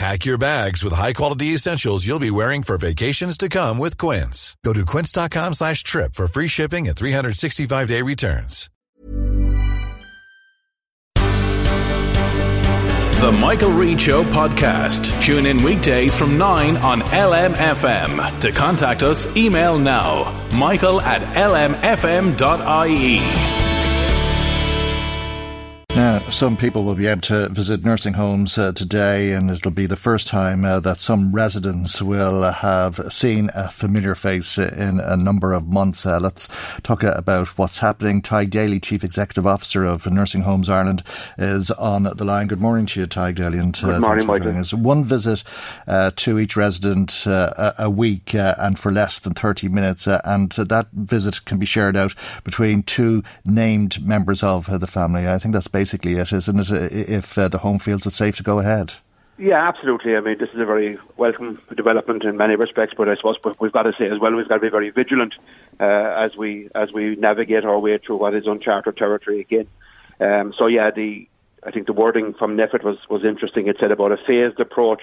Pack 0.00 0.24
your 0.24 0.38
bags 0.38 0.82
with 0.82 0.94
high-quality 0.94 1.48
essentials 1.48 2.06
you'll 2.06 2.18
be 2.18 2.30
wearing 2.30 2.62
for 2.62 2.78
vacations 2.78 3.36
to 3.36 3.50
come 3.50 3.76
with 3.76 3.98
Quince. 3.98 4.56
Go 4.64 4.72
to 4.72 4.86
quince.com 4.86 5.52
slash 5.52 5.82
trip 5.82 6.14
for 6.14 6.26
free 6.26 6.48
shipping 6.48 6.88
and 6.88 6.96
365-day 6.96 8.00
returns. 8.00 8.70
The 13.20 13.30
Michael 13.30 13.72
Reade 13.72 14.00
Show 14.00 14.24
podcast. 14.24 15.22
Tune 15.22 15.44
in 15.44 15.62
weekdays 15.62 16.16
from 16.16 16.38
9 16.38 16.78
on 16.78 17.02
LMFM. 17.02 18.40
To 18.40 18.52
contact 18.52 19.02
us, 19.02 19.36
email 19.36 19.78
now, 19.78 20.48
michael 20.50 21.02
at 21.02 21.20
lmfm.ie. 21.36 22.40
Now, 26.00 26.20
some 26.30 26.56
people 26.56 26.84
will 26.84 26.94
be 26.94 27.08
able 27.08 27.20
to 27.22 27.50
visit 27.50 27.84
nursing 27.84 28.14
homes 28.14 28.56
uh, 28.56 28.72
today, 28.72 29.32
and 29.32 29.50
it'll 29.50 29.70
be 29.70 29.84
the 29.84 29.96
first 29.96 30.26
time 30.26 30.64
uh, 30.64 30.80
that 30.80 30.98
some 30.98 31.30
residents 31.30 32.00
will 32.00 32.42
uh, 32.42 32.52
have 32.54 33.12
seen 33.12 33.50
a 33.54 33.68
familiar 33.68 34.14
face 34.14 34.56
in 34.56 34.98
a 34.98 35.14
number 35.14 35.52
of 35.52 35.68
months. 35.68 36.06
Uh, 36.06 36.18
let's 36.18 36.48
talk 36.82 37.02
about 37.02 37.48
what's 37.58 37.80
happening. 37.80 38.22
Tadhg 38.22 38.48
Daly, 38.48 38.80
Chief 38.80 39.04
Executive 39.04 39.46
Officer 39.46 39.84
of 39.84 40.10
Nursing 40.10 40.40
Homes 40.40 40.70
Ireland, 40.70 41.02
is 41.36 41.70
on 41.72 42.04
the 42.04 42.24
line. 42.24 42.46
Good 42.46 42.62
morning 42.62 42.86
to 42.86 43.00
you, 43.00 43.06
Tadhg 43.06 43.34
Daly. 43.34 43.58
And, 43.58 43.78
uh, 43.84 43.86
Good 43.88 44.00
morning, 44.00 44.26
Michael. 44.26 44.56
Us. 44.56 44.72
One 44.72 45.04
visit 45.04 45.44
uh, 45.86 46.12
to 46.16 46.38
each 46.38 46.56
resident 46.56 47.26
a, 47.26 47.74
a, 47.78 47.90
week 47.90 48.34
and 48.34 48.78
for 48.78 48.90
less 48.90 49.18
than 49.18 49.34
30 49.34 49.68
minutes, 49.68 50.06
and 50.06 50.50
that 50.52 50.86
visit 50.94 51.44
can 51.44 51.58
be 51.58 51.66
shared 51.66 51.94
out 51.94 52.14
between 52.42 52.84
two 52.84 53.22
named 53.44 54.02
members 54.02 54.42
of 54.42 54.80
the 54.80 54.86
family. 54.86 55.28
I 55.28 55.38
think 55.38 55.52
that's 55.52 55.68
basically 55.68 55.89
basically 55.90 56.20
it, 56.20 56.32
isn't 56.32 56.60
it? 56.70 57.10
If 57.10 57.36
uh, 57.36 57.48
the 57.48 57.58
home 57.58 57.78
feels 57.78 58.06
it's 58.06 58.16
safe 58.16 58.36
to 58.36 58.42
go 58.42 58.58
ahead. 58.60 58.92
Yeah, 59.38 59.66
absolutely. 59.66 60.16
I 60.16 60.20
mean, 60.20 60.36
this 60.38 60.50
is 60.50 60.60
a 60.60 60.66
very 60.66 60.98
welcome 61.16 61.60
development 61.74 62.24
in 62.24 62.36
many 62.36 62.56
respects, 62.56 62.94
but 62.96 63.08
I 63.08 63.16
suppose 63.16 63.36
we've 63.58 63.72
got 63.72 63.84
to 63.84 63.92
say 63.98 64.06
as 64.10 64.20
well, 64.20 64.34
we've 64.34 64.48
got 64.48 64.56
to 64.56 64.60
be 64.60 64.68
very 64.68 64.90
vigilant 64.90 65.34
uh, 65.80 65.84
as 65.84 66.36
we 66.36 66.68
as 66.74 66.92
we 66.92 67.16
navigate 67.16 67.64
our 67.64 67.78
way 67.78 67.98
through 67.98 68.18
what 68.18 68.34
is 68.34 68.46
uncharted 68.46 68.96
territory 68.96 69.40
again. 69.40 69.66
Um, 70.20 70.52
so 70.56 70.66
yeah, 70.66 70.90
the 70.90 71.26
I 71.64 71.70
think 71.70 71.86
the 71.86 71.94
wording 71.94 72.34
from 72.34 72.56
NPHET 72.56 72.84
was 72.84 72.98
was 73.08 73.24
interesting. 73.24 73.66
It 73.66 73.78
said 73.80 73.90
about 73.90 74.12
a 74.12 74.18
phased 74.26 74.60
approach 74.60 75.02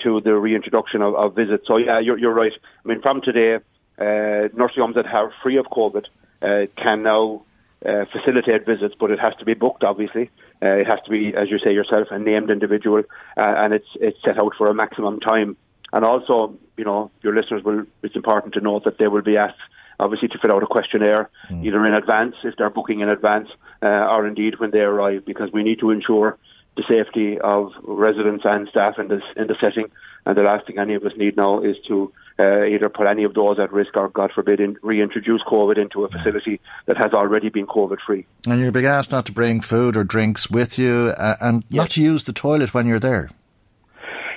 to 0.00 0.20
the 0.22 0.34
reintroduction 0.34 1.02
of, 1.02 1.14
of 1.14 1.34
visits. 1.34 1.66
So 1.66 1.76
yeah, 1.76 2.00
you're, 2.00 2.18
you're 2.18 2.34
right. 2.34 2.52
I 2.84 2.88
mean, 2.88 3.02
from 3.02 3.20
today, 3.20 3.56
uh, 3.98 4.48
nursing 4.54 4.82
homes 4.82 4.94
that 4.94 5.06
are 5.06 5.32
free 5.42 5.58
of 5.58 5.66
COVID 5.66 6.04
uh, 6.42 6.66
can 6.82 7.02
now 7.02 7.44
uh, 7.84 8.04
facilitate 8.12 8.64
visits, 8.64 8.94
but 8.98 9.10
it 9.10 9.18
has 9.18 9.34
to 9.38 9.44
be 9.44 9.54
booked. 9.54 9.84
Obviously, 9.84 10.30
uh, 10.62 10.68
it 10.68 10.86
has 10.86 10.98
to 11.04 11.10
be, 11.10 11.34
as 11.36 11.50
you 11.50 11.58
say 11.58 11.72
yourself, 11.72 12.08
a 12.10 12.18
named 12.18 12.50
individual, 12.50 13.02
uh, 13.36 13.54
and 13.58 13.74
it's 13.74 13.88
it's 14.00 14.18
set 14.24 14.38
out 14.38 14.52
for 14.56 14.68
a 14.68 14.74
maximum 14.74 15.20
time. 15.20 15.56
And 15.92 16.04
also, 16.04 16.54
you 16.76 16.84
know, 16.84 17.10
your 17.22 17.34
listeners 17.34 17.62
will. 17.62 17.84
It's 18.02 18.16
important 18.16 18.54
to 18.54 18.60
note 18.60 18.84
that 18.84 18.98
they 18.98 19.08
will 19.08 19.22
be 19.22 19.36
asked, 19.36 19.58
obviously, 20.00 20.28
to 20.28 20.38
fill 20.38 20.52
out 20.52 20.62
a 20.62 20.66
questionnaire 20.66 21.30
mm. 21.48 21.64
either 21.64 21.84
in 21.86 21.94
advance 21.94 22.34
if 22.44 22.54
they're 22.56 22.70
booking 22.70 23.00
in 23.00 23.08
advance, 23.08 23.48
uh, 23.82 23.86
or 23.86 24.26
indeed 24.26 24.58
when 24.58 24.70
they 24.70 24.80
arrive, 24.80 25.24
because 25.24 25.50
we 25.52 25.62
need 25.62 25.78
to 25.80 25.90
ensure 25.90 26.38
the 26.76 26.84
safety 26.88 27.38
of 27.40 27.72
residents 27.82 28.44
and 28.44 28.68
staff 28.68 28.98
in 28.98 29.08
this 29.08 29.22
in 29.36 29.46
the 29.46 29.56
setting. 29.60 29.90
And 30.24 30.36
the 30.36 30.42
last 30.42 30.66
thing 30.66 30.78
any 30.78 30.94
of 30.94 31.04
us 31.04 31.12
need 31.16 31.36
now 31.36 31.60
is 31.60 31.76
to 31.86 32.12
uh, 32.38 32.64
either 32.64 32.88
put 32.88 33.06
any 33.06 33.24
of 33.24 33.32
those 33.34 33.58
at 33.58 33.72
risk 33.72 33.96
or, 33.96 34.08
God 34.08 34.32
forbid, 34.34 34.60
in, 34.60 34.76
reintroduce 34.82 35.40
COVID 35.46 35.78
into 35.78 36.04
a 36.04 36.08
facility 36.08 36.60
that 36.86 36.96
has 36.96 37.12
already 37.12 37.48
been 37.48 37.66
COVID 37.66 37.98
free. 38.04 38.26
And 38.46 38.60
you're 38.60 38.72
being 38.72 38.86
asked 38.86 39.12
not 39.12 39.24
to 39.26 39.32
bring 39.32 39.60
food 39.60 39.96
or 39.96 40.04
drinks 40.04 40.50
with 40.50 40.78
you 40.78 41.14
uh, 41.16 41.36
and 41.40 41.64
yes. 41.68 41.76
not 41.76 41.90
to 41.90 42.02
use 42.02 42.24
the 42.24 42.32
toilet 42.32 42.74
when 42.74 42.86
you're 42.86 42.98
there. 42.98 43.30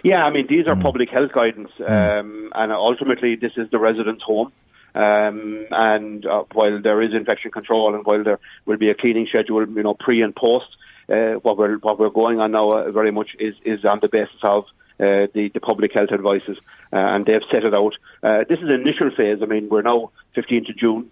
Yeah, 0.04 0.24
I 0.24 0.32
mean, 0.32 0.46
these 0.48 0.66
are 0.68 0.76
mm. 0.76 0.82
public 0.82 1.10
health 1.10 1.32
guidance, 1.34 1.72
mm. 1.78 2.20
um, 2.20 2.52
and 2.56 2.72
ultimately, 2.72 3.36
this 3.36 3.52
is 3.58 3.70
the 3.70 3.80
resident's 3.80 4.24
home. 4.24 4.52
Um, 4.96 5.66
and 5.72 6.26
uh, 6.26 6.44
while 6.54 6.82
there 6.82 7.02
is 7.02 7.14
infection 7.14 7.52
control 7.52 7.94
and 7.94 8.04
while 8.06 8.24
there 8.24 8.40
will 8.66 8.78
be 8.78 8.90
a 8.90 8.96
cleaning 8.96 9.28
schedule, 9.28 9.68
you 9.68 9.84
know, 9.84 9.94
pre 9.94 10.22
and 10.22 10.36
post, 10.36 10.66
uh, 11.10 11.34
what 11.36 11.58
we're 11.58 11.78
what 11.78 12.00
we're 12.00 12.10
going 12.10 12.40
on 12.40 12.52
now 12.52 12.72
uh, 12.72 12.92
very 12.92 13.12
much 13.12 13.36
is 13.40 13.56
is 13.66 13.84
on 13.86 14.00
the 14.00 14.08
basis 14.08 14.44
of 14.44 14.66
uh, 15.00 15.28
the 15.34 15.50
the 15.54 15.60
public 15.60 15.94
health 15.94 16.12
advices, 16.12 16.58
uh, 16.94 16.98
and 16.98 17.26
they've 17.26 17.42
set 17.52 17.64
it 17.64 17.74
out. 17.74 17.96
Uh, 18.22 18.44
this 18.48 18.60
is 18.60 18.66
an 18.66 18.82
initial 18.82 19.10
phase. 19.12 19.42
I 19.42 19.46
mean, 19.46 19.70
we're 19.70 19.82
now 19.82 20.12
15th 20.36 20.70
of 20.70 20.78
June. 20.78 21.12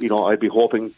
you 0.00 0.08
know, 0.08 0.26
I'd 0.26 0.40
be 0.40 0.48
hoping 0.48 0.92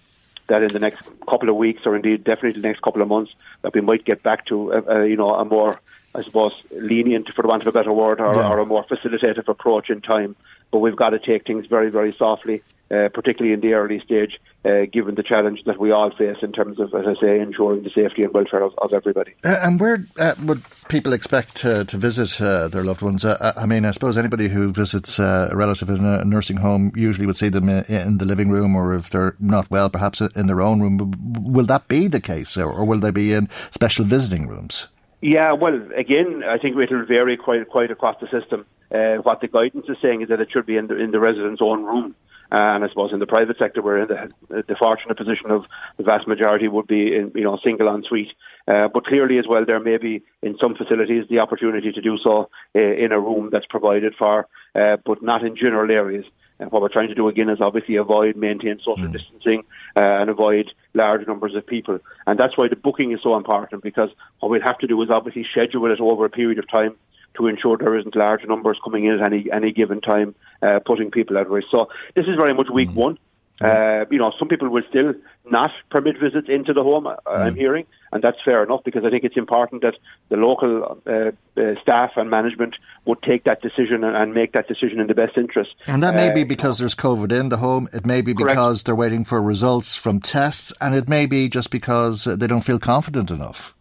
that 0.47 0.63
in 0.63 0.69
the 0.69 0.79
next 0.79 1.11
couple 1.29 1.49
of 1.49 1.57
weeks, 1.57 1.83
or 1.87 1.97
indeed 1.97 2.25
definitely 2.25 2.61
the 2.61 2.69
next 2.69 2.83
couple 2.83 3.03
of 3.03 3.09
months, 3.09 3.33
that 3.63 3.73
we 3.73 3.81
might 3.81 4.05
get 4.05 4.23
back 4.23 4.47
to 4.47 4.73
a, 4.73 5.07
you 5.07 5.17
know 5.17 5.35
a 5.35 5.45
more 5.45 5.81
I 6.15 6.23
suppose 6.23 6.63
lenient, 6.71 7.33
for 7.35 7.43
the 7.43 7.49
want 7.49 7.63
of 7.63 7.69
a 7.69 7.73
better 7.73 7.93
word, 7.93 8.21
or, 8.21 8.35
yeah. 8.35 8.49
or 8.49 8.59
a 8.61 8.67
more 8.67 8.85
facilitative 8.85 9.49
approach 9.49 9.91
in 9.91 10.01
time. 10.01 10.37
But 10.71 10.79
we've 10.79 10.97
got 10.97 11.11
to 11.11 11.19
take 11.19 11.47
things 11.47 11.67
very, 11.67 11.91
very 11.91 12.13
softly 12.13 12.63
uh, 12.91 13.09
particularly 13.15 13.55
in 13.55 13.61
the 13.61 13.73
early 13.73 13.99
stage, 14.01 14.39
uh, 14.65 14.85
given 14.93 15.15
the 15.15 15.23
challenge 15.23 15.61
that 15.65 15.79
we 15.79 15.91
all 15.91 16.11
face 16.11 16.37
in 16.43 16.53
terms 16.53 16.79
of, 16.79 16.95
as 16.95 17.07
I 17.07 17.15
say, 17.21 17.41
ensuring 17.41 17.83
the 17.83 17.91
safety 17.91 18.23
and 18.23 18.33
welfare 18.33 18.63
of, 18.63 18.75
of 18.79 18.93
everybody. 18.93 19.35
Uh, 19.43 19.57
and 19.63 19.81
where 19.81 20.05
uh, 20.19 20.35
would 20.43 20.63
people 20.89 21.13
expect 21.13 21.57
to 21.57 21.85
visit 21.85 22.41
uh, 22.41 22.69
their 22.69 22.85
loved 22.85 23.03
ones? 23.03 23.25
Uh, 23.25 23.53
I 23.57 23.67
mean, 23.67 23.85
I 23.85 23.91
suppose 23.91 24.19
anybody 24.19 24.49
who 24.49 24.71
visits 24.71 25.19
a 25.19 25.51
relative 25.53 25.89
in 25.89 26.05
a 26.05 26.25
nursing 26.25 26.59
home 26.59 26.93
usually 26.95 27.27
would 27.27 27.37
see 27.37 27.49
them 27.49 27.69
in 27.69 28.19
the 28.19 28.27
living 28.27 28.51
room, 28.51 28.77
or 28.77 28.95
if 28.95 29.11
they're 29.11 29.35
not 29.41 29.71
well, 29.71 29.89
perhaps 29.89 30.21
in 30.21 30.47
their 30.47 30.61
own 30.61 30.81
room. 30.81 31.15
Will 31.41 31.67
that 31.67 31.89
be 31.89 32.07
the 32.07 32.21
case, 32.21 32.57
or 32.57 32.85
will 32.85 33.01
they 33.01 33.11
be 33.11 33.33
in 33.33 33.49
special 33.71 34.05
visiting 34.05 34.47
rooms? 34.47 34.89
Yeah, 35.23 35.53
well, 35.53 35.81
again, 35.97 36.43
I 36.47 36.59
think 36.59 36.77
it 36.77 36.91
will 36.91 37.07
vary 37.07 37.39
quite 37.39 37.67
quite 37.71 37.91
across 37.91 38.17
the 38.21 38.29
system. 38.29 38.67
what 38.91 39.41
the 39.41 39.49
guidance 39.49 39.87
is 39.89 39.97
saying 40.03 40.21
is 40.21 40.29
that 40.29 40.41
it 40.41 40.49
should 40.53 40.67
be 40.67 40.77
in 40.77 40.87
the 40.89 40.97
in 40.97 41.13
the 41.13 41.21
resident's 41.21 41.63
own 41.63 41.85
room. 41.85 42.15
And 42.51 42.85
I 42.85 42.89
suppose 42.89 43.13
in 43.13 43.19
the 43.19 43.27
private 43.27 43.59
sector, 43.59 43.83
we're 43.83 44.03
in 44.03 44.09
the, 44.09 44.63
the 44.69 44.77
fortunate 44.77 45.17
position 45.17 45.51
of 45.51 45.65
the 45.97 46.05
vast 46.05 46.29
majority 46.29 46.69
would 46.69 46.87
be 46.87 47.15
in, 47.15 47.33
you 47.35 47.43
know, 47.43 47.59
single 47.65 47.89
en 47.89 48.03
suite. 48.03 48.33
Uh, 48.69 48.89
but 48.93 49.07
clearly, 49.07 49.39
as 49.39 49.47
well, 49.49 49.65
there 49.65 49.81
may 49.81 49.97
be 49.97 50.23
in 50.43 50.57
some 50.61 50.75
facilities 50.75 51.25
the 51.29 51.39
opportunity 51.39 51.93
to 51.93 52.01
do 52.01 52.17
so 52.23 52.49
uh, 52.75 52.79
in 52.79 53.13
a 53.13 53.21
room 53.21 53.49
that's 53.51 53.67
provided 53.67 54.15
for, 54.17 54.47
uh, 54.75 54.97
but 55.05 55.23
not 55.23 55.45
in 55.45 55.57
general 55.57 55.91
areas. 55.91 56.25
And 56.61 56.71
what 56.71 56.83
we're 56.83 56.89
trying 56.89 57.09
to 57.09 57.15
do 57.15 57.29
again 57.29 57.51
is 57.51 57.61
obviously 57.61 57.97
avoid, 57.97 58.37
maintain 58.37 58.79
social 58.79 59.09
mm. 59.09 59.13
distancing 59.13 59.65
uh, 59.97 60.03
and 60.03 60.31
avoid 60.31 60.71
large 60.95 61.27
numbers 61.27 61.55
of 61.55 61.67
people. 61.67 61.99
And 62.27 62.39
that's 62.39 62.57
why 62.57 62.69
the 62.69 62.77
booking 62.77 63.13
is 63.13 63.21
so 63.23 63.37
important 63.37 63.83
because 63.83 64.11
what 64.39 64.51
we'll 64.51 64.63
have 64.63 64.79
to 64.79 64.87
do 64.87 65.03
is 65.03 65.11
obviously 65.11 65.45
schedule 65.51 65.91
it 65.91 66.01
over 66.01 66.25
a 66.25 66.31
period 66.31 66.59
of 66.59 66.69
time 66.69 66.95
to 67.37 67.47
ensure 67.47 67.77
there 67.77 67.99
isn't 67.99 68.17
large 68.17 68.45
numbers 68.47 68.79
coming 68.85 69.05
in 69.05 69.15
at 69.15 69.23
any 69.23 69.51
any 69.53 69.73
given 69.73 70.01
time, 70.01 70.35
uh, 70.63 70.81
putting 70.85 71.11
people 71.11 71.39
at 71.39 71.49
risk. 71.49 71.69
So 71.71 71.89
this 72.15 72.27
is 72.27 72.37
very 72.37 72.55
much 72.55 72.69
week 72.73 72.91
mm. 72.91 72.95
one. 72.95 73.19
Uh, 73.61 74.05
you 74.11 74.19
know, 74.19 74.33
some 74.37 74.49
people 74.49 74.69
will 74.69 74.83
still 74.89 75.15
not 75.49 75.71
permit 75.89 76.17
visits 76.21 76.49
into 76.49 76.73
the 76.73 76.83
home. 76.83 77.07
Uh, 77.07 77.15
mm. 77.15 77.21
I'm 77.27 77.55
hearing, 77.55 77.87
and 78.13 78.23
that's 78.23 78.39
fair 78.45 78.65
enough 78.65 78.83
because 78.85 79.05
I 79.05 79.11
think 79.11 79.23
it's 79.23 79.37
important 79.37 79.83
that 79.83 79.95
the 80.29 80.37
local 80.37 81.01
uh, 81.07 81.31
uh, 81.61 81.81
staff 81.81 82.13
and 82.17 82.29
management 82.29 82.75
would 83.05 83.23
take 83.23 83.45
that 83.45 83.63
decision 83.63 84.03
and, 84.03 84.17
and, 84.17 84.35
make 84.35 84.53
that 84.53 84.67
decision 84.67 84.99
in 84.99 85.07
the 85.07 85.15
best 85.15 85.37
interest. 85.37 85.71
And 85.87 86.03
that 86.03 86.17
may 86.17 86.33
be 86.33 86.43
uh, 86.43 86.47
because 86.47 86.79
there's 86.79 86.97
COVID 86.97 87.31
in 87.39 87.49
the 87.49 87.59
home. 87.59 87.89
It 87.93 88.05
may 88.05 88.23
be 88.23 88.33
because 88.33 88.83
they're 88.83 88.97
waiting 88.97 89.25
for 89.25 89.41
results 89.41 89.95
from 89.95 90.21
tests, 90.21 90.73
and 90.81 90.95
it 90.95 91.09
may 91.09 91.27
be 91.27 91.49
just 91.49 91.71
because 91.71 92.25
they 92.25 92.49
don't 92.49 92.65
feel 92.65 92.81
confident 92.81 93.31
enough. 93.31 93.75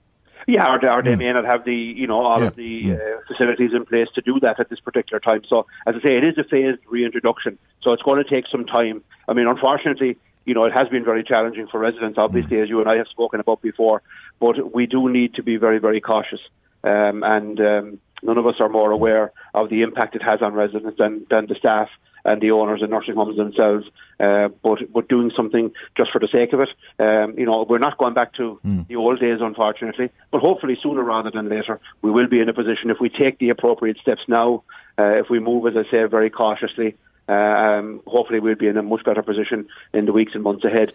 Yeah, 0.47 0.67
or, 0.67 0.89
or 0.89 1.01
they 1.01 1.15
mm. 1.15 1.19
may 1.19 1.33
not 1.33 1.45
have 1.45 1.65
the 1.65 1.75
you 1.75 2.07
know 2.07 2.25
all 2.25 2.41
yeah. 2.41 2.47
of 2.47 2.55
the 2.55 2.83
mm. 2.85 2.99
uh, 2.99 3.21
facilities 3.27 3.71
in 3.73 3.85
place 3.85 4.07
to 4.15 4.21
do 4.21 4.39
that 4.41 4.59
at 4.59 4.69
this 4.69 4.79
particular 4.79 5.19
time. 5.19 5.43
So, 5.47 5.65
as 5.87 5.95
I 5.95 6.01
say, 6.01 6.17
it 6.17 6.23
is 6.23 6.37
a 6.37 6.43
phased 6.43 6.79
reintroduction, 6.87 7.57
so 7.81 7.93
it's 7.93 8.03
going 8.03 8.23
to 8.23 8.29
take 8.29 8.45
some 8.51 8.65
time. 8.65 9.03
I 9.27 9.33
mean, 9.33 9.47
unfortunately, 9.47 10.17
you 10.45 10.53
know, 10.53 10.65
it 10.65 10.73
has 10.73 10.89
been 10.89 11.05
very 11.05 11.23
challenging 11.23 11.67
for 11.67 11.79
residents, 11.79 12.17
obviously, 12.17 12.59
as 12.59 12.69
you 12.69 12.79
and 12.79 12.89
I 12.89 12.97
have 12.97 13.07
spoken 13.07 13.39
about 13.39 13.61
before. 13.61 14.01
But 14.39 14.73
we 14.73 14.85
do 14.85 15.09
need 15.09 15.35
to 15.35 15.43
be 15.43 15.57
very, 15.57 15.79
very 15.79 16.01
cautious. 16.01 16.41
Um, 16.83 17.23
and 17.23 17.59
um, 17.61 17.99
none 18.21 18.37
of 18.37 18.45
us 18.45 18.55
are 18.59 18.67
more 18.67 18.91
aware 18.91 19.31
of 19.53 19.69
the 19.69 19.83
impact 19.83 20.15
it 20.15 20.23
has 20.23 20.41
on 20.41 20.53
residents 20.53 20.97
than, 20.97 21.25
than 21.29 21.47
the 21.47 21.55
staff 21.55 21.89
and 22.25 22.41
the 22.41 22.51
owners 22.51 22.81
and 22.81 22.91
nursing 22.91 23.15
homes 23.15 23.37
themselves. 23.37 23.85
Uh, 24.19 24.47
but 24.61 24.79
but 24.91 25.09
doing 25.09 25.31
something 25.35 25.71
just 25.97 26.11
for 26.11 26.19
the 26.19 26.27
sake 26.31 26.53
of 26.53 26.61
it, 26.61 26.69
um, 26.99 27.37
you 27.37 27.45
know, 27.45 27.65
we're 27.67 27.79
not 27.79 27.97
going 27.97 28.13
back 28.13 28.33
to 28.33 28.59
mm. 28.65 28.87
the 28.87 28.95
old 28.95 29.19
days, 29.19 29.39
unfortunately. 29.41 30.09
But 30.31 30.41
hopefully, 30.41 30.77
sooner 30.81 31.03
rather 31.03 31.31
than 31.31 31.49
later, 31.49 31.79
we 32.01 32.11
will 32.11 32.27
be 32.27 32.39
in 32.39 32.49
a 32.49 32.53
position 32.53 32.89
if 32.89 32.97
we 32.99 33.09
take 33.09 33.39
the 33.39 33.49
appropriate 33.49 33.97
steps 33.97 34.21
now. 34.27 34.63
Uh, 34.97 35.19
if 35.19 35.29
we 35.29 35.39
move, 35.39 35.65
as 35.65 35.73
I 35.75 35.89
say, 35.89 36.03
very 36.05 36.29
cautiously, 36.29 36.95
uh, 37.27 37.31
um, 37.31 38.01
hopefully 38.05 38.39
we'll 38.39 38.55
be 38.55 38.67
in 38.67 38.77
a 38.77 38.83
much 38.83 39.03
better 39.03 39.23
position 39.23 39.65
in 39.93 40.05
the 40.05 40.11
weeks 40.11 40.33
and 40.35 40.43
months 40.43 40.63
ahead. 40.65 40.91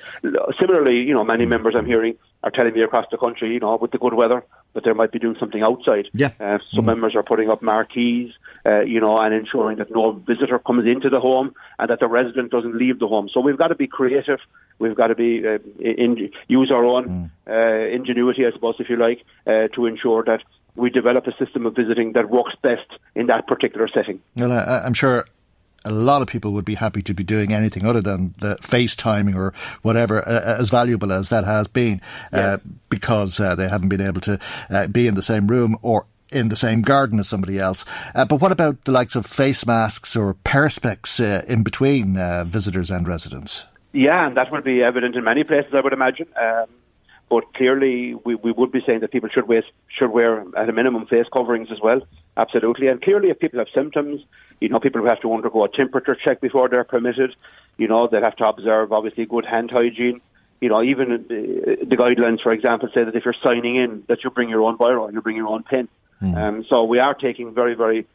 Similarly, 0.61 0.97
you 0.99 1.15
know, 1.15 1.25
many 1.25 1.47
members 1.47 1.75
I'm 1.77 1.87
hearing 1.87 2.17
are 2.43 2.51
telling 2.51 2.75
me 2.75 2.83
across 2.83 3.07
the 3.11 3.17
country, 3.17 3.53
you 3.53 3.61
know, 3.61 3.77
with 3.77 3.93
the 3.93 3.99
good 3.99 4.15
weather, 4.15 4.45
that 4.75 4.85
they 4.85 4.93
might 4.93 5.11
be 5.11 5.19
doing 5.19 5.37
something 5.41 5.63
outside. 5.63 6.09
Yeah. 6.13 6.33
Uh, 6.39 6.59
some 6.75 6.85
mm. 6.85 6.89
members 6.89 7.17
are 7.17 7.23
putting 7.23 7.51
up 7.51 7.63
marquees, 7.63 8.33
uh, 8.69 8.81
you 8.81 9.01
know, 9.01 9.19
and 9.19 9.35
ensuring 9.35 9.79
that 9.79 9.91
no 9.91 10.13
visitor 10.13 10.59
comes 10.59 10.87
into 10.87 11.09
the 11.09 11.21
home 11.21 11.55
and 11.79 11.89
that 11.91 12.01
the 12.01 12.07
resident 12.07 12.51
doesn't 12.51 12.77
leave 12.77 12.99
the 12.99 13.07
home. 13.07 13.29
So 13.33 13.41
we've 13.41 13.57
got 13.57 13.69
to 13.69 13.75
be 13.75 13.87
creative. 13.87 14.41
We've 14.79 14.95
got 14.95 15.07
to 15.07 15.15
be 15.15 15.43
uh, 15.47 15.59
in, 15.81 16.31
use 16.49 16.71
our 16.71 16.85
own 16.85 17.09
mm. 17.09 17.31
Uh, 17.51 17.89
ingenuity, 17.97 18.45
I 18.45 18.53
suppose, 18.53 18.75
if 18.79 18.91
you 18.91 18.97
like, 18.97 19.25
uh, 19.47 19.69
to 19.75 19.87
ensure 19.87 20.23
that 20.25 20.43
we 20.77 20.91
develop 20.91 21.27
a 21.27 21.35
system 21.43 21.65
of 21.65 21.75
visiting 21.75 22.13
that 22.13 22.29
works 22.29 22.55
best 22.63 22.87
in 23.15 23.27
that 23.29 23.47
particular 23.47 23.89
setting. 23.89 24.21
Well, 24.37 24.53
I, 24.53 24.83
I'm 24.85 24.93
sure 24.93 25.25
a 25.85 25.91
lot 25.91 26.21
of 26.21 26.29
people 26.29 26.53
would 26.53 26.67
be 26.67 26.75
happy 26.75 27.01
to 27.03 27.15
be 27.15 27.25
doing 27.25 27.55
anything 27.55 27.87
other 27.87 28.03
than 28.03 28.35
the 28.39 28.57
FaceTiming 28.57 29.35
or 29.35 29.55
whatever, 29.81 30.19
uh, 30.29 30.31
uh 30.31 30.57
as 30.61 30.69
valuable 30.69 31.11
as 31.11 31.31
that 31.31 31.45
has 31.45 31.67
been, 31.67 32.03
uh, 32.33 32.37
yeah. 32.39 32.57
because 32.91 33.41
uh, 33.41 33.55
they 33.55 33.69
haven't 33.69 33.89
been 33.89 34.03
able 34.03 34.21
to 34.21 34.39
uh, 34.69 34.87
be 34.89 35.07
in 35.07 35.15
the 35.15 35.23
same 35.23 35.47
room 35.47 35.77
or 35.81 36.07
in 36.31 36.49
the 36.49 36.57
same 36.57 36.83
garden 36.83 37.19
as 37.19 37.29
somebody 37.29 37.59
else. 37.59 37.85
but 38.15 38.41
what 38.41 38.53
about 38.53 38.85
the 38.85 38.93
likes 38.93 39.17
of 39.17 39.27
face 39.27 39.67
masks 39.67 40.17
or 40.17 40.35
perspex 40.35 41.21
in 41.47 41.63
between 41.63 42.15
visitors 42.47 42.91
and 42.91 43.07
residents? 43.09 43.65
Yeah, 43.93 44.27
and 44.27 44.37
that 44.37 44.53
would 44.53 44.65
be 44.65 44.83
evident 44.83 45.17
in 45.17 45.25
many 45.25 45.45
places, 45.45 45.73
I 45.75 45.81
would 45.81 45.93
imagine. 45.93 46.29
Um, 46.41 46.67
but 47.31 47.53
clearly, 47.55 48.15
we, 48.15 48.35
we 48.35 48.53
would 48.53 48.73
be 48.73 48.81
saying 48.87 49.01
that 49.01 49.13
people 49.13 49.29
should 49.29 49.47
wear, 49.47 49.63
should 49.89 50.11
wear, 50.11 50.45
at 50.57 50.69
a 50.69 50.73
minimum, 50.73 51.07
face 51.07 51.27
coverings 51.33 51.69
as 51.71 51.79
well. 51.83 52.01
Absolutely. 52.37 52.89
And 52.89 53.03
clearly, 53.03 53.29
if 53.29 53.39
people 53.39 53.59
have 53.59 53.69
symptoms, 53.75 54.23
you 54.61 54.69
know, 54.69 54.81
people 54.81 55.01
who 55.01 55.09
have 55.09 55.21
to 55.21 55.33
undergo 55.33 55.65
a 55.65 55.69
temperature 55.69 56.17
check 56.17 56.41
before 56.41 56.69
they're 56.69 56.85
permitted. 56.85 57.35
You 57.77 57.89
know, 57.89 58.09
they 58.09 58.21
have 58.21 58.37
to 58.37 58.47
observe, 58.47 58.93
obviously, 58.93 59.27
good 59.27 59.45
hand 59.45 59.71
hygiene. 59.71 60.21
You 60.61 60.71
know, 60.71 60.83
even 60.83 61.13
uh, 61.13 61.19
the 61.29 61.97
guidelines, 61.97 62.43
for 62.43 62.53
example, 62.53 62.89
say 62.95 63.05
that 63.05 63.15
if 63.15 63.25
you're 63.25 63.35
signing 63.43 63.77
in, 63.77 64.05
that 64.09 64.25
you 64.25 64.31
bring 64.31 64.49
your 64.49 64.63
own 64.63 64.79
biro, 64.79 65.13
you 65.13 65.21
bring 65.21 65.37
your 65.37 65.49
own 65.49 65.63
pen. 65.63 65.89
Mm. 66.23 66.37
Um, 66.37 66.65
so 66.69 66.85
we 66.85 66.99
are 66.99 67.15
taking 67.15 67.55
very, 67.55 67.75
very 67.75 68.07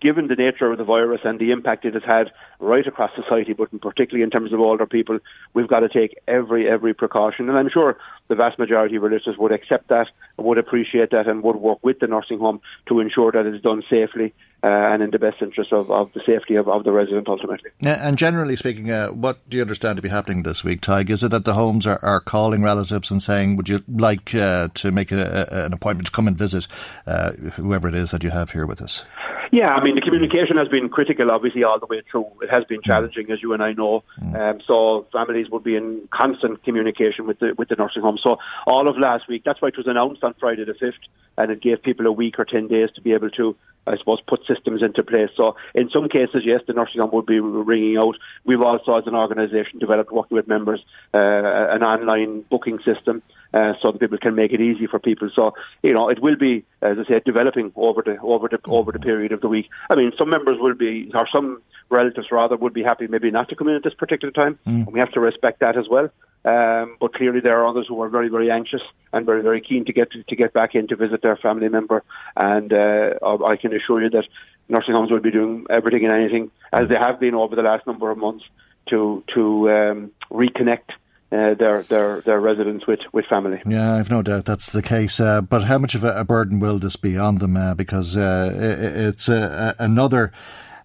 given 0.00 0.28
the 0.28 0.34
nature 0.34 0.70
of 0.70 0.78
the 0.78 0.84
virus 0.84 1.20
and 1.24 1.38
the 1.38 1.50
impact 1.50 1.84
it 1.84 1.94
has 1.94 2.02
had 2.04 2.30
right 2.60 2.86
across 2.86 3.10
society, 3.14 3.52
but 3.52 3.68
particularly 3.80 4.22
in 4.22 4.30
terms 4.30 4.52
of 4.52 4.60
older 4.60 4.86
people, 4.86 5.18
we've 5.54 5.68
got 5.68 5.80
to 5.80 5.88
take 5.88 6.18
every 6.28 6.68
every 6.68 6.94
precaution. 6.94 7.48
And 7.48 7.58
I'm 7.58 7.70
sure 7.70 7.96
the 8.28 8.34
vast 8.34 8.58
majority 8.58 8.96
of 8.96 9.04
our 9.04 9.10
listeners 9.10 9.36
would 9.38 9.52
accept 9.52 9.88
that, 9.88 10.08
would 10.36 10.58
appreciate 10.58 11.10
that, 11.10 11.26
and 11.26 11.42
would 11.42 11.56
work 11.56 11.78
with 11.82 12.00
the 12.00 12.06
nursing 12.06 12.38
home 12.38 12.60
to 12.88 13.00
ensure 13.00 13.32
that 13.32 13.46
it's 13.46 13.62
done 13.62 13.82
safely 13.88 14.34
uh, 14.62 14.66
and 14.66 15.02
in 15.02 15.10
the 15.10 15.18
best 15.18 15.40
interest 15.40 15.72
of, 15.72 15.90
of 15.90 16.12
the 16.12 16.20
safety 16.26 16.56
of, 16.56 16.68
of 16.68 16.84
the 16.84 16.92
resident 16.92 17.28
ultimately. 17.28 17.70
And 17.84 18.18
generally 18.18 18.56
speaking, 18.56 18.90
uh, 18.90 19.08
what 19.08 19.48
do 19.48 19.56
you 19.56 19.62
understand 19.62 19.96
to 19.96 20.02
be 20.02 20.08
happening 20.08 20.42
this 20.42 20.64
week, 20.64 20.80
Tadhg? 20.80 21.10
Is 21.10 21.22
it 21.22 21.30
that 21.30 21.44
the 21.44 21.54
homes 21.54 21.86
are, 21.86 22.00
are 22.02 22.20
calling 22.20 22.62
relatives 22.62 23.10
and 23.10 23.22
saying, 23.22 23.56
would 23.56 23.68
you 23.68 23.82
like 23.88 24.34
uh, 24.34 24.68
to 24.74 24.90
make 24.90 25.12
a, 25.12 25.46
a, 25.50 25.64
an 25.66 25.72
appointment 25.72 26.06
to 26.06 26.12
come 26.12 26.26
and 26.26 26.36
visit 26.36 26.66
uh, 27.06 27.32
whoever 27.32 27.86
it 27.88 27.94
is 27.94 28.10
that 28.10 28.24
you 28.24 28.30
have 28.30 28.50
here 28.50 28.66
with 28.66 28.82
us? 28.82 29.06
Yeah, 29.52 29.68
I 29.68 29.82
mean, 29.82 29.94
the 29.94 30.00
communication 30.00 30.56
has 30.56 30.68
been 30.68 30.88
critical, 30.88 31.30
obviously, 31.30 31.64
all 31.64 31.78
the 31.78 31.86
way 31.86 32.02
through. 32.10 32.26
It 32.42 32.50
has 32.50 32.64
been 32.64 32.80
mm. 32.80 32.84
challenging, 32.84 33.30
as 33.30 33.42
you 33.42 33.52
and 33.52 33.62
I 33.62 33.72
know. 33.72 34.02
Mm. 34.20 34.38
Um, 34.38 34.60
so 34.66 35.06
families 35.12 35.48
would 35.50 35.64
be 35.64 35.76
in 35.76 36.08
constant 36.10 36.62
communication 36.64 37.26
with 37.26 37.38
the 37.38 37.54
with 37.56 37.68
the 37.68 37.76
nursing 37.76 38.02
home. 38.02 38.18
So 38.22 38.38
all 38.66 38.88
of 38.88 38.98
last 38.98 39.28
week, 39.28 39.42
that's 39.44 39.62
why 39.62 39.68
it 39.68 39.76
was 39.76 39.86
announced 39.86 40.24
on 40.24 40.34
Friday 40.38 40.64
the 40.64 40.72
5th, 40.72 40.92
and 41.36 41.50
it 41.50 41.60
gave 41.60 41.82
people 41.82 42.06
a 42.06 42.12
week 42.12 42.38
or 42.38 42.44
10 42.44 42.68
days 42.68 42.90
to 42.94 43.00
be 43.00 43.12
able 43.12 43.30
to, 43.30 43.56
I 43.86 43.96
suppose, 43.98 44.20
put 44.26 44.40
systems 44.46 44.82
into 44.82 45.02
place. 45.02 45.30
So 45.36 45.56
in 45.74 45.90
some 45.90 46.08
cases, 46.08 46.42
yes, 46.44 46.60
the 46.66 46.72
nursing 46.72 47.00
home 47.00 47.10
would 47.12 47.26
be 47.26 47.40
ringing 47.40 47.96
out. 47.96 48.16
We've 48.44 48.62
also, 48.62 48.96
as 48.96 49.06
an 49.06 49.14
organisation, 49.14 49.78
developed, 49.78 50.12
working 50.12 50.36
with 50.36 50.48
members, 50.48 50.80
uh, 51.14 51.18
an 51.18 51.82
online 51.82 52.42
booking 52.50 52.78
system 52.78 53.22
uh, 53.54 53.72
so 53.80 53.92
that 53.92 54.00
people 54.00 54.18
can 54.18 54.34
make 54.34 54.52
it 54.52 54.60
easy 54.60 54.86
for 54.86 54.98
people. 54.98 55.30
So 55.34 55.54
you 55.82 55.92
know, 55.92 56.08
it 56.08 56.20
will 56.20 56.36
be, 56.36 56.64
as 56.82 56.98
I 56.98 57.04
said, 57.08 57.24
developing 57.24 57.72
over 57.76 58.02
the 58.02 58.18
over 58.20 58.48
the 58.48 58.58
over 58.66 58.92
the 58.92 58.98
period 58.98 59.32
of 59.32 59.40
the 59.40 59.48
week. 59.48 59.68
I 59.90 59.94
mean, 59.94 60.12
some 60.18 60.30
members 60.30 60.58
will 60.60 60.74
be, 60.74 61.10
or 61.14 61.26
some 61.32 61.62
relatives 61.88 62.28
rather, 62.30 62.56
would 62.56 62.74
be 62.74 62.82
happy 62.82 63.06
maybe 63.06 63.30
not 63.30 63.48
to 63.48 63.56
come 63.56 63.68
in 63.68 63.76
at 63.76 63.82
this 63.82 63.94
particular 63.94 64.32
time, 64.32 64.58
mm. 64.66 64.84
and 64.84 64.92
we 64.92 65.00
have 65.00 65.12
to 65.12 65.20
respect 65.20 65.60
that 65.60 65.76
as 65.76 65.88
well. 65.88 66.10
Um, 66.46 66.96
but 67.00 67.12
clearly, 67.12 67.40
there 67.40 67.60
are 67.60 67.66
others 67.66 67.86
who 67.88 68.00
are 68.02 68.08
very, 68.08 68.28
very 68.28 68.52
anxious 68.52 68.82
and 69.12 69.26
very, 69.26 69.42
very 69.42 69.60
keen 69.60 69.84
to 69.86 69.92
get 69.92 70.12
to, 70.12 70.22
to 70.22 70.36
get 70.36 70.52
back 70.52 70.76
in 70.76 70.86
to 70.88 70.96
visit 70.96 71.20
their 71.20 71.36
family 71.36 71.68
member. 71.68 72.04
And 72.36 72.72
uh, 72.72 73.14
I 73.44 73.56
can 73.56 73.74
assure 73.74 74.00
you 74.00 74.10
that 74.10 74.24
nursing 74.68 74.94
homes 74.94 75.10
will 75.10 75.20
be 75.20 75.32
doing 75.32 75.66
everything 75.68 76.04
and 76.04 76.12
anything, 76.12 76.52
as 76.72 76.88
they 76.88 76.94
have 76.94 77.18
been 77.18 77.34
over 77.34 77.56
the 77.56 77.62
last 77.62 77.84
number 77.86 78.10
of 78.12 78.18
months, 78.18 78.44
to 78.90 79.24
to 79.34 79.70
um, 79.70 80.12
reconnect 80.30 80.90
uh, 81.32 81.54
their 81.54 81.82
their 81.82 82.20
their 82.20 82.40
residents 82.40 82.86
with 82.86 83.00
with 83.12 83.26
family. 83.26 83.60
Yeah, 83.66 83.96
I've 83.96 84.10
no 84.10 84.22
doubt 84.22 84.44
that's 84.44 84.70
the 84.70 84.82
case. 84.82 85.18
Uh, 85.18 85.40
but 85.40 85.64
how 85.64 85.78
much 85.78 85.96
of 85.96 86.04
a, 86.04 86.24
burden 86.24 86.60
will 86.60 86.78
this 86.78 86.94
be 86.94 87.18
on 87.18 87.38
them? 87.38 87.56
Uh, 87.56 87.74
because 87.74 88.16
uh, 88.16 88.52
it, 88.54 88.96
it's 89.08 89.28
another. 89.28 90.30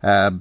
Uh, 0.01 0.31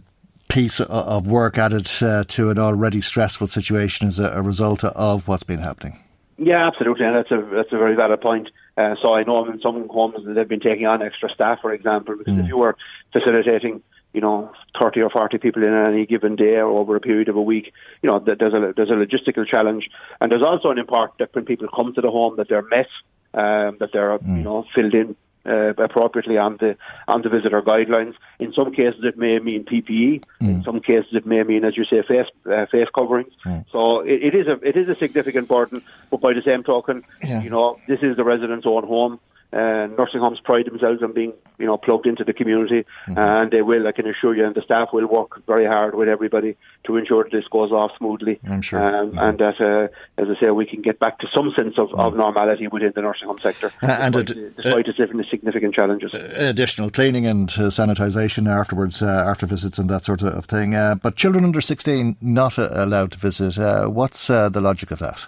piece 0.50 0.80
of 0.80 1.26
work 1.26 1.58
added 1.58 1.88
uh, 2.02 2.24
to 2.24 2.50
an 2.50 2.58
already 2.58 3.00
stressful 3.00 3.46
situation 3.46 4.08
as 4.08 4.18
a, 4.18 4.42
result 4.42 4.84
of 4.84 5.26
what's 5.28 5.42
been 5.42 5.60
happening. 5.60 5.98
Yeah, 6.36 6.66
absolutely, 6.66 7.06
and 7.06 7.16
that's 7.16 7.30
a 7.30 7.46
that's 7.52 7.72
a 7.72 7.78
very 7.78 7.94
valid 7.94 8.20
point. 8.20 8.48
so 8.76 9.14
I 9.14 9.22
know 9.24 9.44
in 9.46 9.60
some 9.60 9.88
homes 9.88 10.24
that 10.24 10.34
they've 10.34 10.48
been 10.48 10.60
taking 10.60 10.86
on 10.86 11.02
extra 11.02 11.28
staff, 11.30 11.60
for 11.60 11.72
example, 11.72 12.16
because 12.16 12.34
mm. 12.34 12.40
if 12.40 12.48
you 12.48 12.56
were 12.56 12.76
facilitating 13.12 13.82
you 14.12 14.20
know, 14.20 14.50
30 14.78 15.02
or 15.02 15.10
40 15.10 15.38
people 15.38 15.62
in 15.62 15.72
any 15.72 16.04
given 16.06 16.36
day 16.36 16.56
or 16.56 16.66
over 16.66 16.96
a 16.96 17.00
period 17.00 17.28
of 17.28 17.36
a 17.36 17.42
week, 17.42 17.72
you 18.02 18.08
know, 18.08 18.18
there's 18.18 18.54
a, 18.54 18.72
there's 18.76 18.90
a 18.90 18.94
logistical 18.94 19.46
challenge. 19.46 19.88
And 20.20 20.32
there's 20.32 20.42
also 20.42 20.70
an 20.70 20.78
important 20.78 21.18
that 21.18 21.34
when 21.34 21.44
people 21.44 21.68
come 21.74 21.94
to 21.94 22.00
the 22.00 22.10
home 22.10 22.36
that 22.36 22.48
they're 22.48 22.62
met, 22.62 22.88
um, 23.34 23.76
that 23.78 23.90
they're, 23.92 24.18
mm. 24.18 24.38
you 24.38 24.42
know, 24.42 24.64
filled 24.74 24.94
in 24.94 25.16
uh, 25.46 25.72
appropriately 25.78 26.36
on 26.36 26.56
the 26.58 26.76
on 27.08 27.22
the 27.22 27.28
visitor 27.28 27.62
guidelines. 27.62 28.14
In 28.38 28.52
some 28.52 28.72
cases, 28.72 29.00
it 29.04 29.16
may 29.16 29.38
mean 29.38 29.64
PPE. 29.64 30.24
Mm. 30.40 30.48
In 30.48 30.62
some 30.62 30.80
cases, 30.80 31.10
it 31.12 31.26
may 31.26 31.42
mean, 31.42 31.64
as 31.64 31.76
you 31.76 31.84
say, 31.84 32.02
face 32.02 32.26
uh, 32.46 32.66
face 32.66 32.88
coverings. 32.94 33.32
Mm. 33.46 33.64
So 33.72 34.00
it, 34.00 34.22
it 34.22 34.34
is 34.34 34.46
a 34.46 34.52
it 34.66 34.76
is 34.76 34.88
a 34.88 34.94
significant 34.94 35.48
burden. 35.48 35.82
But 36.10 36.20
by 36.20 36.34
the 36.34 36.42
same 36.42 36.62
token, 36.62 37.04
yeah. 37.22 37.42
you 37.42 37.50
know, 37.50 37.78
this 37.86 38.00
is 38.02 38.16
the 38.16 38.24
resident's 38.24 38.66
own 38.66 38.86
home. 38.86 39.20
Uh, 39.52 39.88
nursing 39.98 40.20
homes 40.20 40.38
pride 40.38 40.66
themselves 40.66 41.02
on 41.02 41.12
being, 41.12 41.32
you 41.58 41.66
know, 41.66 41.76
plugged 41.76 42.06
into 42.06 42.22
the 42.22 42.32
community, 42.32 42.86
mm-hmm. 43.08 43.18
and 43.18 43.50
they 43.50 43.62
will. 43.62 43.86
I 43.88 43.90
can 43.90 44.06
assure 44.06 44.36
you, 44.36 44.46
and 44.46 44.54
the 44.54 44.62
staff 44.62 44.90
will 44.92 45.08
work 45.08 45.44
very 45.44 45.66
hard 45.66 45.96
with 45.96 46.08
everybody 46.08 46.56
to 46.84 46.96
ensure 46.96 47.24
that 47.24 47.32
this 47.32 47.48
goes 47.48 47.72
off 47.72 47.90
smoothly. 47.98 48.38
I'm 48.48 48.62
sure, 48.62 48.78
um, 48.78 49.10
mm-hmm. 49.10 49.18
and 49.18 49.38
that, 49.38 49.60
uh, 49.60 50.22
as 50.22 50.28
I 50.30 50.40
say, 50.40 50.50
we 50.50 50.66
can 50.66 50.82
get 50.82 51.00
back 51.00 51.18
to 51.18 51.26
some 51.34 51.52
sense 51.56 51.78
of, 51.78 51.92
of 51.94 52.14
normality 52.14 52.68
within 52.68 52.92
the 52.94 53.02
nursing 53.02 53.26
home 53.26 53.40
sector, 53.40 53.72
uh, 53.82 53.86
and 53.88 54.14
despite, 54.14 54.36
ad- 54.38 54.56
despite 54.56 54.86
uh, 54.86 55.18
its 55.18 55.30
significant 55.30 55.74
challenges. 55.74 56.14
Additional 56.14 56.88
cleaning 56.88 57.26
and 57.26 57.50
uh, 57.50 57.70
sanitisation 57.70 58.48
afterwards, 58.48 59.02
uh, 59.02 59.24
after 59.26 59.46
visits 59.46 59.78
and 59.78 59.90
that 59.90 60.04
sort 60.04 60.22
of 60.22 60.44
thing. 60.44 60.72
but 61.02 61.16
children 61.16 61.44
under 61.44 61.60
16 61.60 62.18
not 62.20 62.56
allowed 62.56 63.10
to 63.10 63.18
visit. 63.18 63.58
what's 63.90 64.28
the 64.28 64.60
logic 64.60 64.92
of 64.92 65.00
that? 65.00 65.26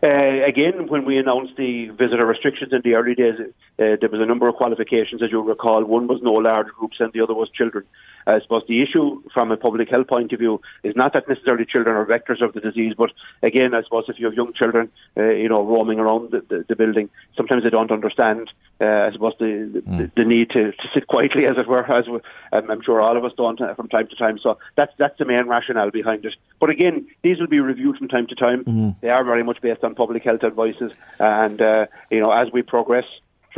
Uh, 0.00 0.44
again, 0.46 0.86
when 0.86 1.04
we 1.04 1.18
announced 1.18 1.56
the 1.56 1.88
visitor 1.88 2.24
restrictions 2.24 2.72
in 2.72 2.80
the 2.84 2.94
early 2.94 3.14
days, 3.14 3.34
uh, 3.40 3.96
there 4.00 4.08
was 4.10 4.20
a 4.20 4.26
number 4.26 4.46
of 4.46 4.54
qualifications, 4.54 5.22
as 5.22 5.30
you'll 5.32 5.42
recall. 5.42 5.84
One 5.84 6.06
was 6.06 6.20
no 6.22 6.34
large 6.34 6.68
groups, 6.68 6.98
and 7.00 7.12
the 7.12 7.20
other 7.20 7.34
was 7.34 7.50
children. 7.50 7.84
I 8.28 8.40
suppose 8.40 8.62
the 8.68 8.82
issue 8.82 9.22
from 9.32 9.50
a 9.50 9.56
public 9.56 9.88
health 9.88 10.06
point 10.06 10.32
of 10.32 10.38
view 10.38 10.60
is 10.82 10.94
not 10.94 11.14
that 11.14 11.28
necessarily 11.28 11.64
children 11.64 11.96
are 11.96 12.04
vectors 12.04 12.42
of 12.42 12.52
the 12.52 12.60
disease, 12.60 12.94
but 12.96 13.10
again, 13.42 13.74
I 13.74 13.82
suppose 13.82 14.04
if 14.08 14.18
you 14.18 14.26
have 14.26 14.34
young 14.34 14.52
children, 14.52 14.90
uh, 15.16 15.30
you 15.30 15.48
know, 15.48 15.64
roaming 15.64 15.98
around 15.98 16.30
the, 16.30 16.40
the, 16.48 16.64
the, 16.68 16.76
building, 16.76 17.08
sometimes 17.36 17.64
they 17.64 17.70
don't 17.70 17.90
understand, 17.90 18.50
uh, 18.80 18.84
I 18.84 19.12
suppose, 19.12 19.32
the, 19.38 19.70
the, 19.72 19.80
mm. 19.80 20.14
the, 20.14 20.24
need 20.24 20.50
to, 20.50 20.72
to 20.72 20.88
sit 20.92 21.06
quietly, 21.06 21.46
as 21.46 21.56
it 21.56 21.66
were, 21.66 21.90
as 21.90 22.06
we, 22.06 22.20
um, 22.52 22.70
I'm 22.70 22.82
sure 22.82 23.00
all 23.00 23.16
of 23.16 23.24
us 23.24 23.32
don't 23.36 23.60
uh, 23.60 23.74
from 23.74 23.88
time 23.88 24.08
to 24.08 24.16
time. 24.16 24.38
So 24.38 24.58
that's 24.76 24.92
that's 24.98 25.16
the 25.18 25.24
main 25.24 25.46
rationale 25.46 25.90
behind 25.90 26.24
it. 26.26 26.34
But 26.60 26.70
again, 26.70 27.06
these 27.22 27.40
will 27.40 27.46
be 27.46 27.60
reviewed 27.60 27.96
from 27.96 28.08
time 28.08 28.26
to 28.26 28.34
time. 28.34 28.64
Mm. 28.64 29.00
They 29.00 29.08
are 29.08 29.24
very 29.24 29.42
much 29.42 29.60
based 29.62 29.84
on 29.84 29.94
public 29.94 30.22
health 30.24 30.44
advices, 30.44 30.92
and 31.18 31.60
uh, 31.62 31.86
you 32.10 32.20
know, 32.20 32.30
as 32.30 32.52
we 32.52 32.62
progress 32.62 33.06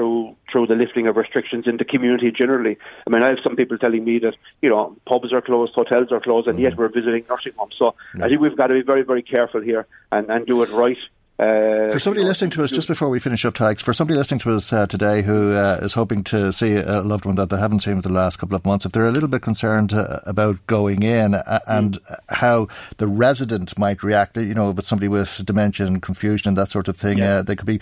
through 0.00 0.34
through 0.50 0.66
the 0.66 0.74
lifting 0.74 1.06
of 1.06 1.16
restrictions 1.16 1.66
in 1.66 1.76
the 1.76 1.84
community 1.84 2.30
generally. 2.32 2.78
I 3.06 3.10
mean, 3.10 3.22
I 3.22 3.28
have 3.28 3.38
some 3.44 3.54
people 3.54 3.76
telling 3.76 4.04
me 4.04 4.18
that 4.20 4.34
you 4.62 4.70
know 4.70 4.96
pubs 5.06 5.32
are 5.32 5.42
closed, 5.42 5.74
hotels 5.74 6.10
are 6.10 6.20
closed, 6.20 6.48
and 6.48 6.58
yet 6.58 6.72
mm-hmm. 6.72 6.80
we're 6.80 6.88
visiting 6.88 7.24
nursing 7.28 7.52
homes. 7.56 7.74
So. 7.78 7.94
I 8.22 8.28
think 8.28 8.40
we've 8.40 8.56
got 8.56 8.68
to 8.68 8.74
be 8.74 8.82
very 8.82 9.02
very 9.02 9.22
careful 9.22 9.60
here 9.60 9.86
and, 10.10 10.30
and 10.30 10.46
do 10.46 10.62
it 10.62 10.70
right. 10.70 10.96
Uh, 11.40 11.90
for 11.90 11.98
somebody 11.98 12.22
listening 12.22 12.50
to 12.50 12.62
us, 12.62 12.70
just 12.70 12.86
before 12.86 13.08
we 13.08 13.18
finish 13.18 13.46
up, 13.46 13.54
Tags, 13.54 13.80
for 13.80 13.94
somebody 13.94 14.18
listening 14.18 14.40
to 14.40 14.54
us 14.54 14.70
uh, 14.74 14.86
today 14.86 15.22
who 15.22 15.54
uh, 15.54 15.78
is 15.80 15.94
hoping 15.94 16.22
to 16.22 16.52
see 16.52 16.74
a 16.74 17.00
loved 17.00 17.24
one 17.24 17.36
that 17.36 17.48
they 17.48 17.56
haven't 17.56 17.80
seen 17.80 17.96
for 17.96 18.06
the 18.06 18.12
last 18.12 18.36
couple 18.36 18.54
of 18.54 18.64
months, 18.66 18.84
if 18.84 18.92
they're 18.92 19.06
a 19.06 19.10
little 19.10 19.28
bit 19.28 19.40
concerned 19.40 19.94
uh, 19.94 20.18
about 20.26 20.66
going 20.66 21.02
in 21.02 21.32
uh, 21.32 21.60
and 21.66 21.94
mm. 22.02 22.16
how 22.28 22.68
the 22.98 23.06
resident 23.06 23.78
might 23.78 24.02
react, 24.02 24.36
you 24.36 24.52
know, 24.52 24.70
with 24.70 24.84
somebody 24.84 25.08
with 25.08 25.42
dementia 25.46 25.86
and 25.86 26.02
confusion 26.02 26.48
and 26.48 26.58
that 26.58 26.68
sort 26.68 26.88
of 26.88 26.96
thing, 26.98 27.16
yeah. 27.16 27.36
Uh, 27.36 27.42
they 27.42 27.56
could 27.56 27.64
be 27.64 27.80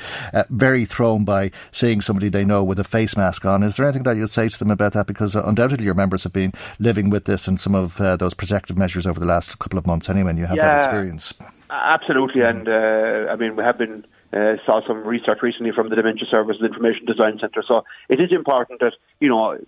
very 0.50 0.84
thrown 0.84 1.24
by 1.24 1.50
seeing 1.72 2.00
somebody 2.00 2.28
they 2.28 2.44
know 2.44 2.62
with 2.62 2.78
a 2.78 2.84
face 2.84 3.16
mask 3.16 3.44
on. 3.44 3.64
Is 3.64 3.76
there 3.76 3.86
anything 3.86 4.04
that 4.04 4.16
you'd 4.16 4.30
say 4.30 4.48
to 4.48 4.58
them 4.58 4.70
about 4.70 4.92
that? 4.92 5.08
Because 5.08 5.34
undoubtedly 5.34 5.84
your 5.84 5.94
members 5.94 6.22
have 6.22 6.32
been 6.32 6.52
living 6.78 7.10
with 7.10 7.24
this 7.24 7.48
and 7.48 7.58
some 7.58 7.74
of 7.74 7.96
those 7.96 8.34
protective 8.34 8.78
measures 8.78 9.04
over 9.04 9.18
the 9.18 9.26
last 9.26 9.58
couple 9.58 9.80
of 9.80 9.86
months 9.86 10.08
anyway, 10.08 10.30
and 10.30 10.38
you 10.38 10.46
have 10.46 10.56
yeah. 10.56 10.68
that 10.68 10.84
experience. 10.84 11.34
Absolutely, 11.70 12.42
and 12.42 12.68
uh, 12.68 13.30
I 13.30 13.36
mean 13.36 13.56
we 13.56 13.62
have 13.62 13.76
been 13.76 14.06
uh, 14.32 14.54
saw 14.64 14.80
some 14.86 15.04
research 15.04 15.38
recently 15.42 15.72
from 15.72 15.90
the 15.90 15.96
Dementia 15.96 16.26
Services 16.30 16.62
Information 16.62 17.04
Design 17.04 17.38
Centre. 17.38 17.62
So 17.66 17.84
it 18.08 18.20
is 18.20 18.32
important 18.32 18.80
that 18.80 18.94
you 19.20 19.28
know 19.28 19.58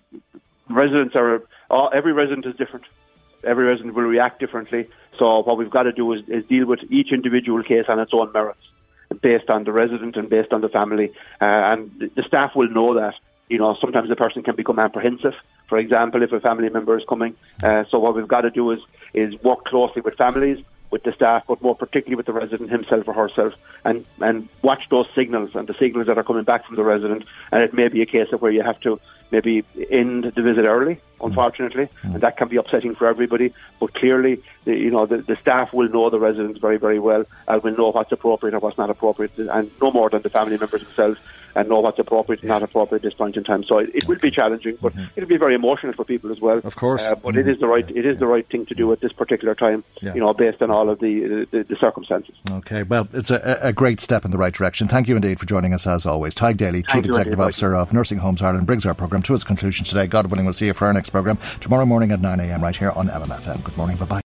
residents 0.69 1.15
are 1.15 1.43
uh, 1.69 1.87
every 1.87 2.13
resident 2.13 2.45
is 2.47 2.55
different. 2.55 2.85
Every 3.43 3.65
resident 3.65 3.93
will 3.93 4.03
react 4.03 4.39
differently. 4.39 4.87
So 5.17 5.41
what 5.41 5.57
we've 5.57 5.69
got 5.69 5.83
to 5.83 5.91
do 5.91 6.11
is, 6.13 6.21
is 6.27 6.45
deal 6.45 6.65
with 6.65 6.79
each 6.89 7.11
individual 7.11 7.63
case 7.63 7.85
on 7.87 7.99
its 7.99 8.11
own 8.13 8.31
merits, 8.31 8.61
based 9.21 9.49
on 9.49 9.63
the 9.63 9.71
resident 9.71 10.15
and 10.15 10.29
based 10.29 10.53
on 10.53 10.61
the 10.61 10.69
family. 10.69 11.11
Uh, 11.39 11.45
and 11.45 12.11
the 12.15 12.23
staff 12.23 12.55
will 12.55 12.69
know 12.69 12.95
that. 12.95 13.13
You 13.49 13.57
know, 13.57 13.75
sometimes 13.81 14.07
the 14.07 14.15
person 14.15 14.43
can 14.43 14.55
become 14.55 14.79
apprehensive. 14.79 15.33
For 15.67 15.77
example, 15.77 16.23
if 16.23 16.31
a 16.31 16.39
family 16.39 16.69
member 16.69 16.97
is 16.97 17.03
coming. 17.09 17.35
Uh, 17.61 17.83
so 17.91 17.99
what 17.99 18.15
we've 18.15 18.27
got 18.27 18.41
to 18.41 18.49
do 18.49 18.71
is 18.71 18.79
is 19.13 19.33
work 19.43 19.65
closely 19.65 20.01
with 20.01 20.15
families 20.15 20.63
with 20.91 21.03
the 21.03 21.13
staff, 21.13 21.43
but 21.47 21.61
more 21.61 21.75
particularly 21.75 22.15
with 22.15 22.25
the 22.25 22.33
resident 22.33 22.69
himself 22.69 23.07
or 23.07 23.13
herself, 23.13 23.53
and 23.83 24.05
and 24.19 24.47
watch 24.61 24.83
those 24.89 25.07
signals 25.15 25.51
and 25.55 25.67
the 25.67 25.73
signals 25.73 26.07
that 26.07 26.17
are 26.17 26.23
coming 26.23 26.43
back 26.43 26.65
from 26.65 26.75
the 26.75 26.83
resident. 26.83 27.23
And 27.51 27.63
it 27.63 27.73
may 27.73 27.87
be 27.87 28.01
a 28.01 28.05
case 28.05 28.31
of 28.31 28.41
where 28.41 28.51
you 28.51 28.61
have 28.61 28.79
to 28.81 28.99
maybe 29.31 29.63
end 29.89 30.25
the 30.25 30.41
visit 30.41 30.65
early, 30.65 30.99
unfortunately, 31.23 31.89
mm. 32.03 32.13
and 32.13 32.21
that 32.21 32.37
can 32.37 32.47
be 32.47 32.57
upsetting 32.57 32.95
for 32.95 33.07
everybody. 33.07 33.53
But 33.79 33.93
clearly, 33.93 34.41
the, 34.65 34.75
you 34.75 34.91
know, 34.91 35.05
the, 35.05 35.17
the 35.17 35.35
staff 35.37 35.73
will 35.73 35.89
know 35.89 36.09
the 36.09 36.19
residents 36.19 36.59
very, 36.59 36.77
very 36.77 36.99
well 36.99 37.25
and 37.47 37.63
will 37.63 37.77
know 37.77 37.91
what's 37.91 38.11
appropriate 38.11 38.53
and 38.53 38.61
what's 38.61 38.77
not 38.77 38.89
appropriate, 38.89 39.37
and 39.37 39.71
no 39.81 39.91
more 39.91 40.09
than 40.09 40.21
the 40.21 40.29
family 40.29 40.57
members 40.57 40.83
themselves 40.83 41.19
and 41.55 41.69
know 41.69 41.79
what's 41.79 41.99
appropriate 41.99 42.41
and 42.41 42.49
not 42.49 42.63
appropriate 42.63 42.99
at 42.99 43.03
this 43.03 43.13
point 43.13 43.37
in 43.37 43.43
time. 43.43 43.63
So 43.63 43.79
it, 43.79 43.89
it 43.93 44.07
will 44.07 44.17
be 44.17 44.31
challenging, 44.31 44.77
but 44.81 44.93
mm-hmm. 44.93 45.05
it'll 45.15 45.29
be 45.29 45.37
very 45.37 45.55
emotional 45.55 45.93
for 45.93 46.05
people 46.05 46.31
as 46.31 46.39
well. 46.39 46.61
Of 46.63 46.75
course, 46.75 47.01
uh, 47.03 47.15
but 47.15 47.35
mm-hmm. 47.35 47.39
it 47.39 47.47
is 47.47 47.59
the 47.59 47.67
right 47.67 47.89
it 47.89 48.05
is 48.05 48.19
the 48.19 48.27
right 48.27 48.47
thing 48.47 48.65
to 48.67 48.75
do 48.75 48.91
at 48.91 49.01
this 49.01 49.11
particular 49.11 49.55
time. 49.55 49.83
Yeah. 50.01 50.13
You 50.13 50.21
know, 50.21 50.33
based 50.33 50.61
on 50.61 50.71
all 50.71 50.89
of 50.89 50.99
the, 50.99 51.47
the, 51.51 51.63
the 51.63 51.75
circumstances. 51.75 52.35
Okay, 52.49 52.83
well, 52.83 53.07
it's 53.13 53.31
a, 53.31 53.59
a, 53.61 53.73
great 53.73 53.99
step 53.99 54.25
in 54.25 54.31
the 54.31 54.37
right 54.37 54.53
direction. 54.53 54.87
Thank 54.87 55.07
you 55.07 55.15
indeed 55.15 55.39
for 55.39 55.45
joining 55.45 55.73
us 55.73 55.87
as 55.87 56.05
always. 56.05 56.35
Tadhg 56.35 56.57
Daly, 56.57 56.83
Chief 56.83 57.05
Executive 57.05 57.39
Officer 57.39 57.75
of 57.75 57.93
Nursing 57.93 58.19
Homes 58.19 58.41
Ireland, 58.41 58.67
brings 58.67 58.85
our 58.85 58.93
programme 58.93 59.21
to 59.23 59.35
its 59.35 59.43
conclusion 59.43 59.85
today. 59.85 60.07
God 60.07 60.27
willing, 60.27 60.45
we'll 60.45 60.53
see 60.53 60.67
you 60.67 60.73
for 60.73 60.87
our 60.87 60.93
next 60.93 61.10
programme 61.11 61.37
tomorrow 61.59 61.85
morning 61.85 62.11
at 62.11 62.21
9 62.21 62.39
a.m. 62.39 62.63
right 62.63 62.75
here 62.75 62.91
on 62.91 63.07
LMFM. 63.07 63.63
Good 63.63 63.77
morning. 63.77 63.97
Bye 63.97 64.05
bye. 64.05 64.21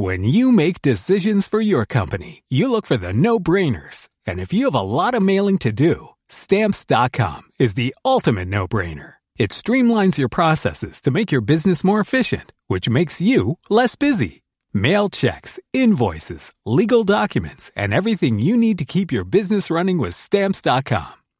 When 0.00 0.22
you 0.22 0.52
make 0.52 0.80
decisions 0.80 1.48
for 1.48 1.60
your 1.60 1.84
company, 1.84 2.44
you 2.48 2.70
look 2.70 2.86
for 2.86 2.96
the 2.96 3.12
no 3.12 3.40
brainers. 3.40 4.08
And 4.28 4.38
if 4.38 4.52
you 4.52 4.66
have 4.66 4.74
a 4.76 4.80
lot 4.80 5.14
of 5.14 5.24
mailing 5.24 5.58
to 5.58 5.72
do, 5.72 6.10
stamps.com 6.28 7.50
is 7.58 7.74
the 7.74 7.96
ultimate 8.04 8.46
no 8.46 8.68
brainer. 8.68 9.14
It 9.36 9.50
streamlines 9.50 10.16
your 10.16 10.28
processes 10.28 11.00
to 11.02 11.10
make 11.10 11.32
your 11.32 11.40
business 11.40 11.82
more 11.82 11.98
efficient, 11.98 12.52
which 12.68 12.88
makes 12.88 13.20
you 13.20 13.58
less 13.70 13.96
busy. 13.96 14.42
Mail 14.72 15.08
checks, 15.08 15.58
invoices, 15.72 16.52
legal 16.64 17.02
documents, 17.02 17.72
and 17.74 17.92
everything 17.92 18.38
you 18.38 18.56
need 18.56 18.78
to 18.78 18.84
keep 18.84 19.10
your 19.10 19.24
business 19.24 19.68
running 19.68 19.98
with 19.98 20.14
stamps.com. 20.14 21.12